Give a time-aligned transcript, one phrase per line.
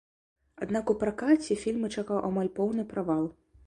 [0.65, 3.35] Аднак у пракаце фільмы чакаў амаль поўны правал.